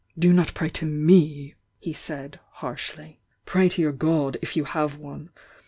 Do 0.17 0.33
not 0.33 0.55
pray 0.55 0.69
to 0.69 0.87
we.'" 1.05 1.53
he 1.77 1.93
said, 1.93 2.39
harshly— 2.53 3.21
"Pray 3.45 3.69
to 3.69 3.81
your 3.83 3.91
God, 3.91 4.35
rf 4.41 4.55
you 4.55 4.63
have 4.63 4.97
one! 4.97 5.29